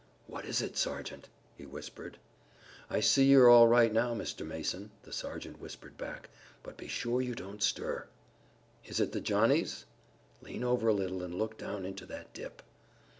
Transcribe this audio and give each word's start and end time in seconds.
"What 0.25 0.45
is 0.45 0.63
it, 0.63 0.77
Sergeant?" 0.77 1.29
he 1.55 1.67
whispered. 1.67 2.17
"I 2.89 3.01
see 3.01 3.25
you're 3.25 3.49
all 3.51 3.67
right 3.67 3.93
now, 3.93 4.15
Mr. 4.15 4.43
Mason," 4.43 4.89
the 5.03 5.13
sergeant 5.13 5.61
whispered 5.61 5.95
back, 5.95 6.31
"but 6.63 6.75
be 6.75 6.87
sure 6.87 7.21
you 7.21 7.35
don't 7.35 7.61
stir." 7.61 8.07
"Is 8.83 8.99
it 8.99 9.11
the 9.11 9.21
Johnnies?" 9.21 9.85
"Lean 10.41 10.63
over 10.63 10.87
a 10.87 10.93
little 10.95 11.21
and 11.21 11.35
look 11.37 11.55
down 11.55 11.85
into 11.85 12.07
that 12.07 12.33
dip." 12.33 12.63